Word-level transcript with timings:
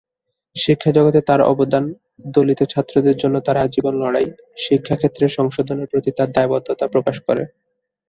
শিক্ষা 0.55 0.91
জগতে 0.97 1.19
তার 1.21 1.41
অবদান, 1.51 1.83
দলিত 2.33 2.59
ছাত্রদের 2.69 3.15
জন্যে 3.17 3.39
তার 3.41 3.57
আজীবন 3.57 3.93
লড়াই, 4.01 4.27
শিক্ষাক্ষেত্রে 4.63 5.25
সংশোধনের 5.37 5.89
প্রতি 5.91 6.09
তার 6.17 6.29
দায়বদ্ধতা 6.31 6.85
প্রকাশ 6.93 7.17
করে। 7.27 7.43